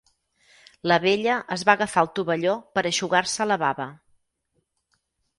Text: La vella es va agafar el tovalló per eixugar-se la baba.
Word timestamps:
La 0.91 0.95
vella 1.01 1.33
es 1.55 1.65
va 1.69 1.75
agafar 1.77 2.03
el 2.05 2.09
tovalló 2.19 2.55
per 2.77 2.83
eixugar-se 2.91 3.47
la 3.49 3.59
baba. 3.65 3.87